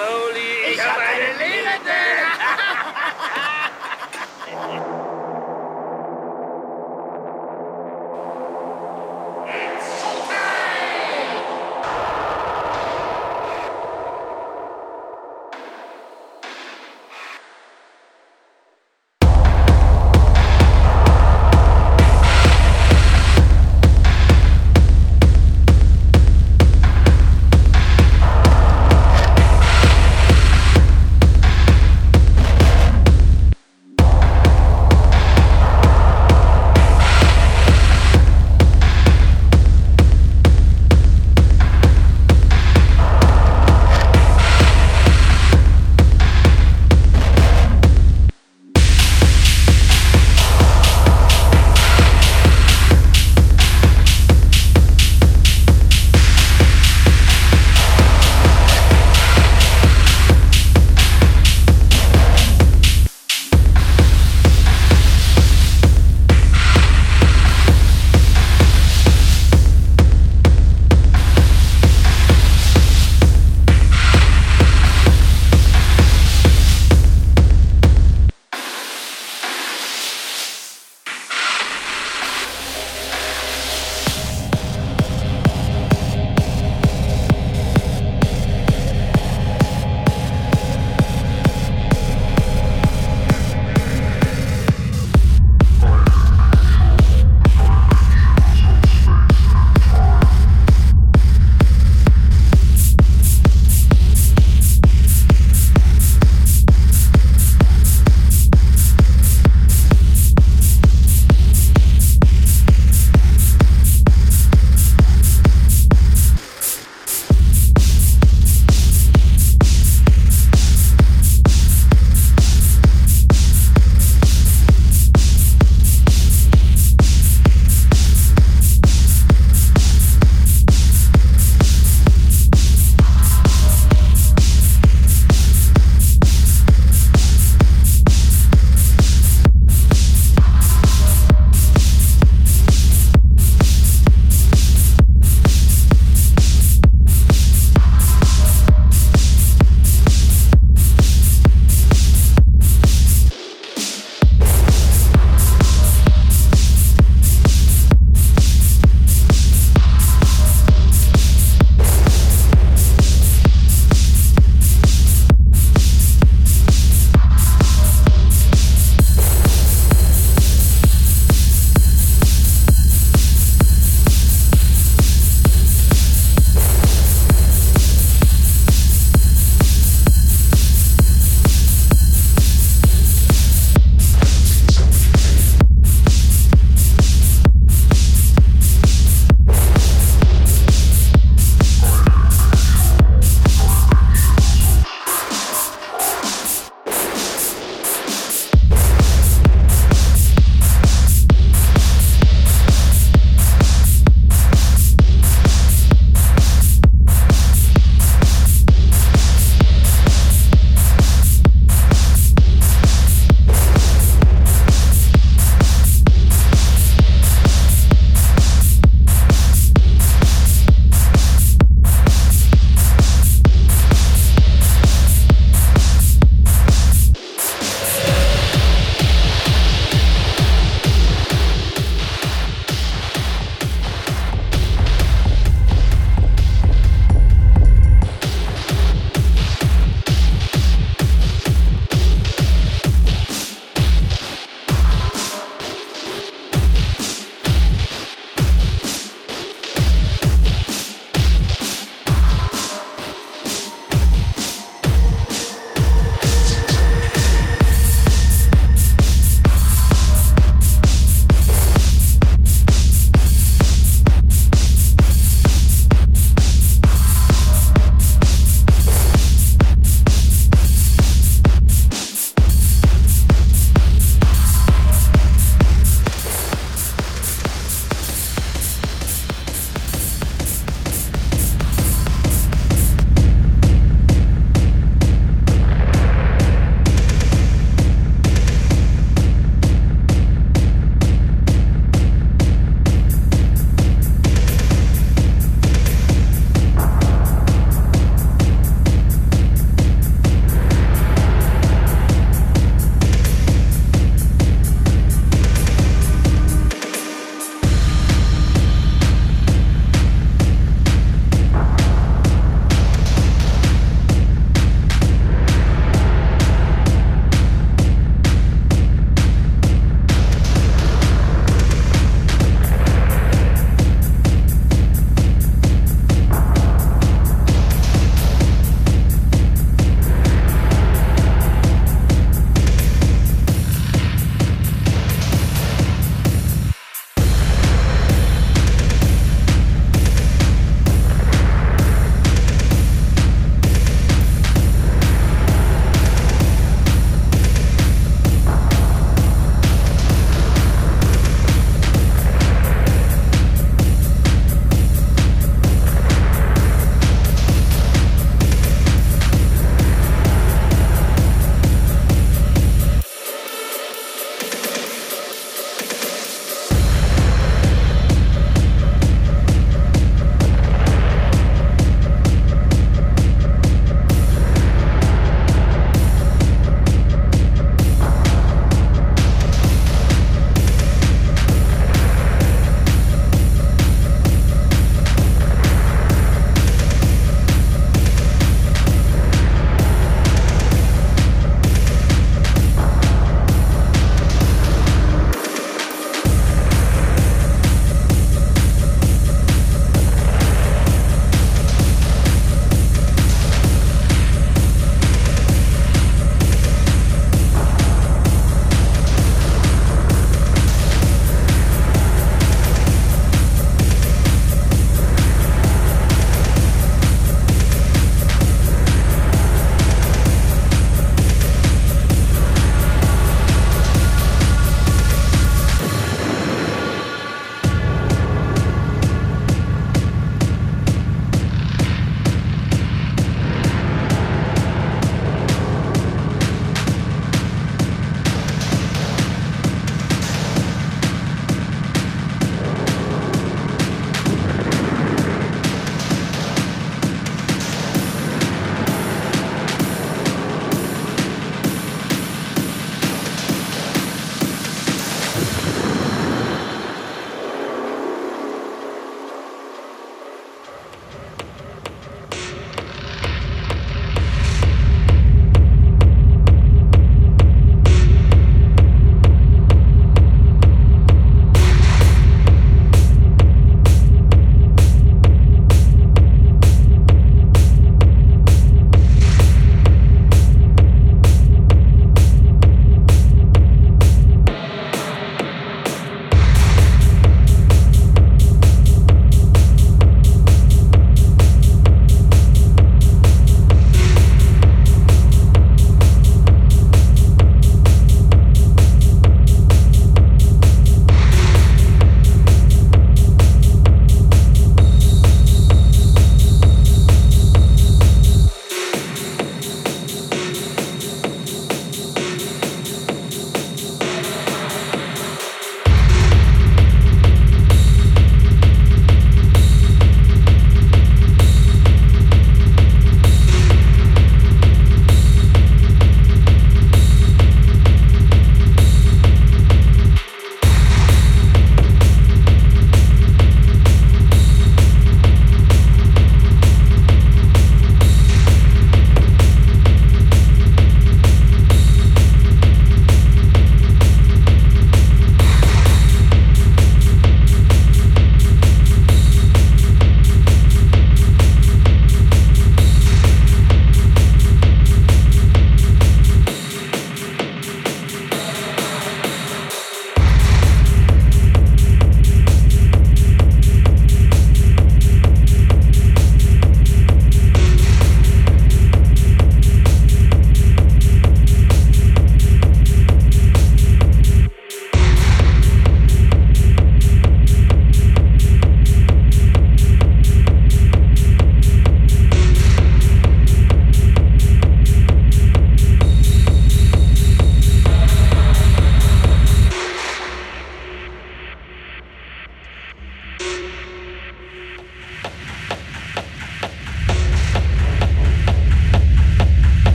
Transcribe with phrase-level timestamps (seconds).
[0.00, 0.49] slowly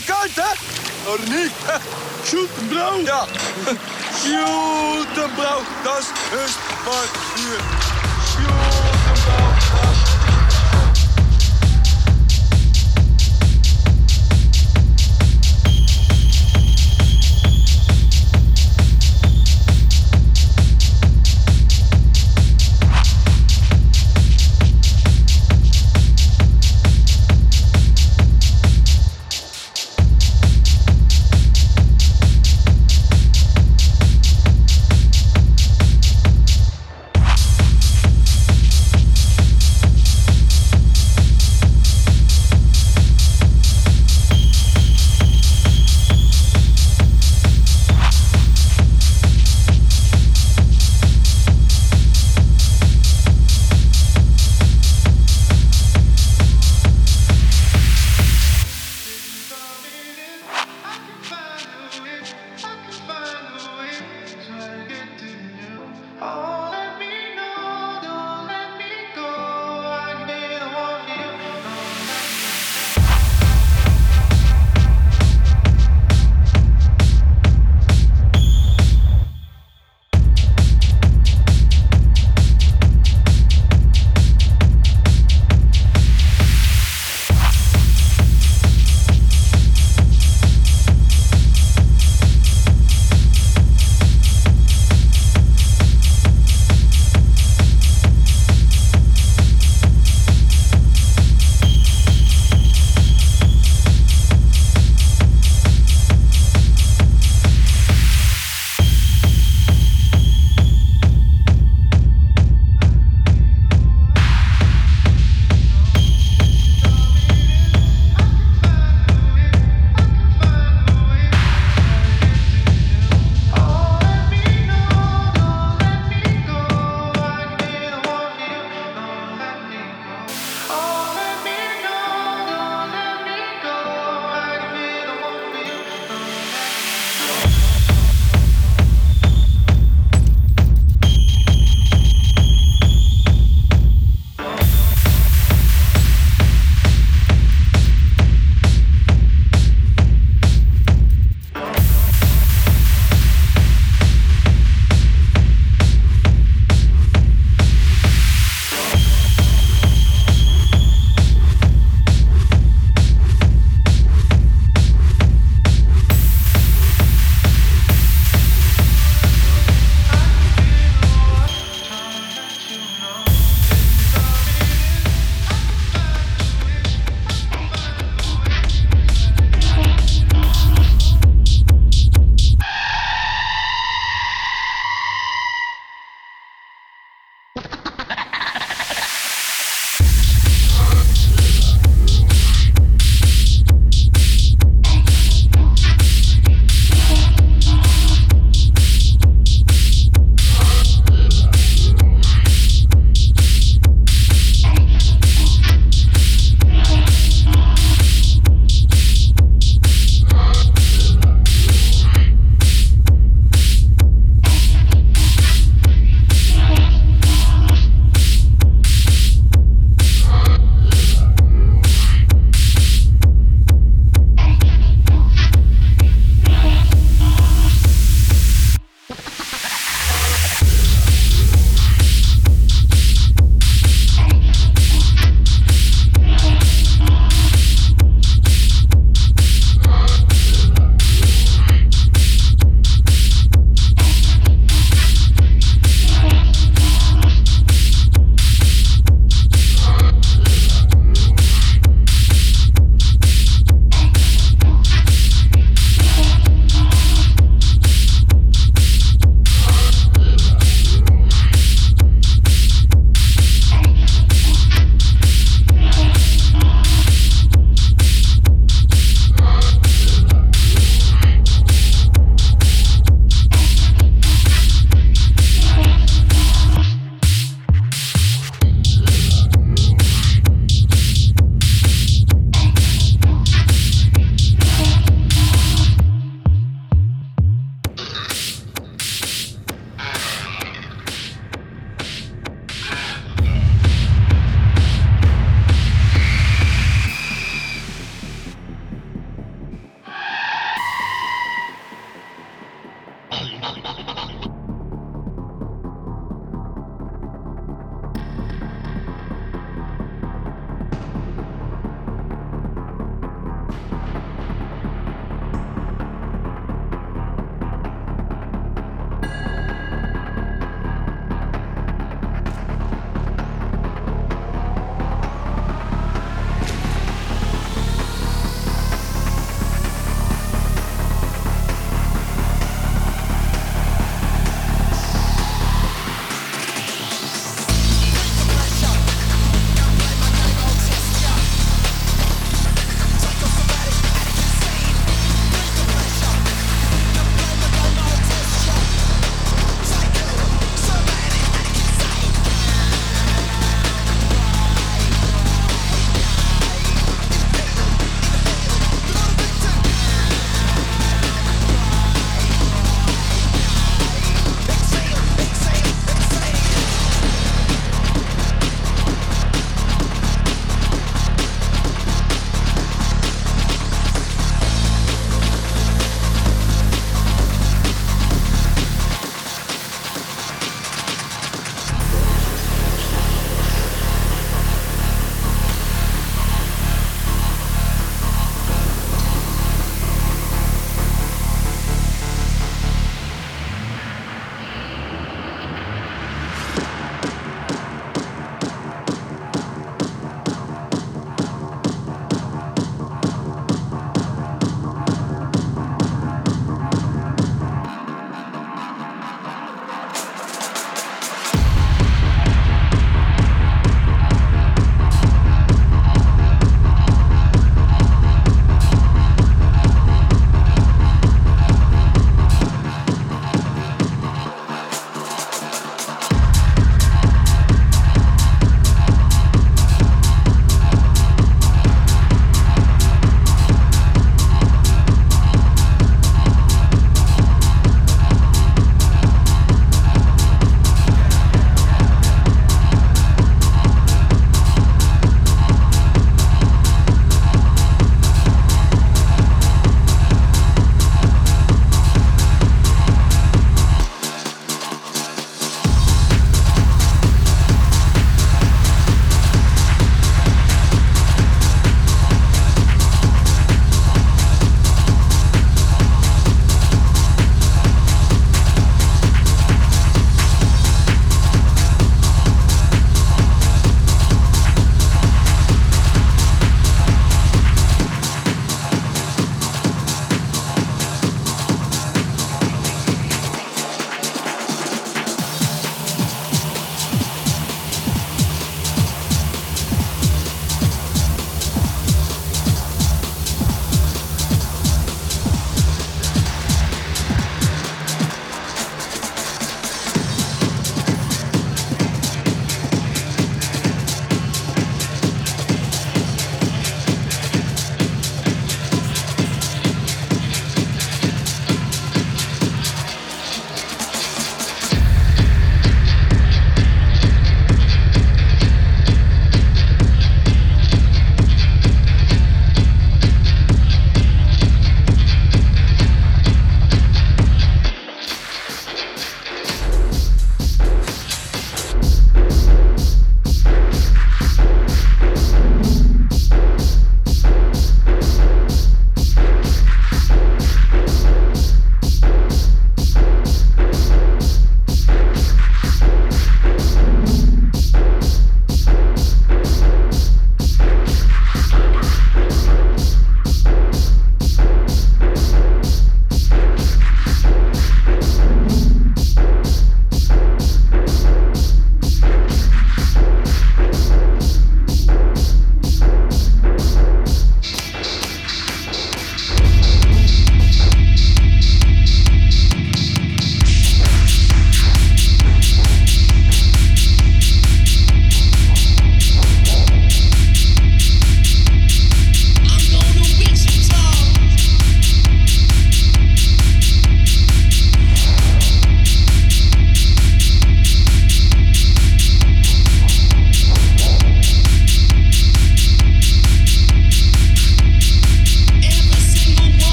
[0.00, 1.10] andere kant, hè?
[1.10, 1.52] Oh, niet.
[2.26, 3.00] Shoot hem, bro.
[3.04, 3.26] Ja.
[4.22, 5.62] Shoot hem, bro.
[5.82, 7.89] Dat is dus maar hier.